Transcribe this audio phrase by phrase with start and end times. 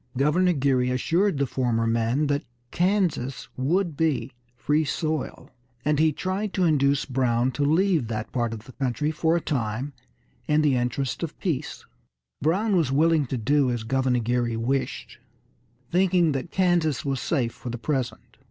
[0.17, 5.51] Governor Geary assured the former men that Kansas would be free soil,
[5.85, 9.41] and he tried to induce Brown to leave that part of the country for a
[9.41, 9.93] time
[10.47, 11.85] in the interest of peace.
[12.41, 15.19] Brown was willing to do as Governor Geary wished,
[15.91, 18.37] thinking that Kansas was safe for the present.